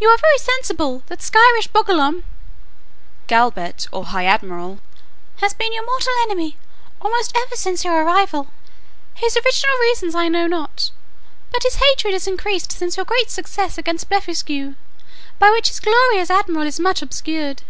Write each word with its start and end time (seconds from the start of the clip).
"You 0.00 0.08
are 0.10 0.16
very 0.18 0.38
sensible 0.38 1.02
that 1.08 1.18
Skyresh 1.20 1.66
Bolgolam" 1.72 2.22
(galbet, 3.26 3.88
or 3.90 4.04
high 4.04 4.24
admiral) 4.24 4.78
"has 5.38 5.52
been 5.52 5.72
your 5.72 5.84
mortal 5.84 6.12
enemy, 6.22 6.56
almost 7.02 7.36
ever 7.36 7.56
since 7.56 7.84
your 7.84 8.04
arrival. 8.04 8.46
His 9.14 9.36
original 9.36 9.76
reasons 9.80 10.14
I 10.14 10.28
know 10.28 10.46
not; 10.46 10.92
but 11.50 11.64
his 11.64 11.74
hatred 11.74 12.14
is 12.14 12.28
increased 12.28 12.70
since 12.70 12.96
your 12.96 13.04
great 13.04 13.32
success 13.32 13.76
against 13.76 14.08
Blefuscu, 14.08 14.76
by 15.40 15.50
which 15.50 15.66
his 15.66 15.80
glory 15.80 16.18
as 16.20 16.30
admiral 16.30 16.64
is 16.68 16.78
much 16.78 17.02
obscured. 17.02 17.62